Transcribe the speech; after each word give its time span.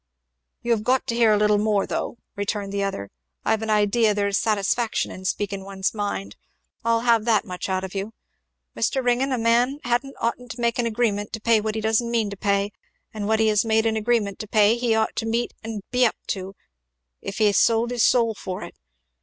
"You 0.63 0.71
have 0.71 0.83
got 0.83 1.05
to 1.05 1.15
hear 1.15 1.31
a 1.31 1.37
little 1.37 1.59
more, 1.59 1.85
though," 1.85 2.17
returned 2.35 2.73
the 2.73 2.81
other, 2.83 3.11
"I've 3.45 3.61
an 3.61 3.69
idea 3.69 4.07
that 4.07 4.13
there's 4.19 4.35
a 4.35 4.41
satisfaction 4.41 5.11
in 5.11 5.25
speaking 5.25 5.63
one's 5.63 5.93
mind. 5.93 6.37
I'll 6.83 7.01
have 7.01 7.23
that 7.25 7.45
much 7.45 7.69
out 7.69 7.83
of 7.83 7.93
you! 7.93 8.11
Mr. 8.75 9.05
Ringgan, 9.05 9.31
a 9.31 9.37
man 9.37 9.77
hadn't 9.83 10.15
ought 10.19 10.39
to 10.49 10.59
make 10.59 10.79
an 10.79 10.87
agreement 10.87 11.33
to 11.33 11.39
pay 11.39 11.61
what 11.61 11.75
he 11.75 11.81
doesn't 11.81 12.09
mean 12.09 12.31
to 12.31 12.35
pay, 12.37 12.71
and 13.13 13.27
what 13.27 13.39
he 13.39 13.49
has 13.49 13.63
made 13.63 13.85
an 13.85 13.95
agreement 13.95 14.39
to 14.39 14.47
pay 14.47 14.75
he 14.75 14.95
ought 14.95 15.15
to 15.17 15.27
meet 15.27 15.53
and 15.63 15.83
be 15.91 16.03
up 16.03 16.15
to, 16.29 16.55
if 17.21 17.37
he 17.37 17.51
sold 17.51 17.91
his 17.91 18.01
soul 18.01 18.33
for 18.33 18.63
it! 18.63 18.73